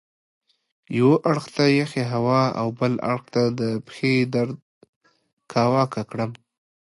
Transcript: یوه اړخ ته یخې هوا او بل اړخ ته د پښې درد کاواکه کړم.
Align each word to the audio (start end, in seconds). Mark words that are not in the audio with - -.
یوه 0.97 1.15
اړخ 1.31 1.45
ته 1.55 1.63
یخې 1.81 2.03
هوا 2.13 2.41
او 2.59 2.67
بل 2.79 2.93
اړخ 3.11 3.23
ته 3.33 3.43
د 3.59 3.61
پښې 3.87 4.13
درد 4.35 4.57
کاواکه 5.51 6.01
کړم. 6.11 6.31